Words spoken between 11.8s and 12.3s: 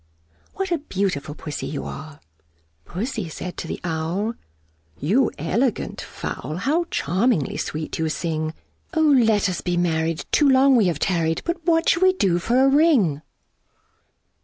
shall we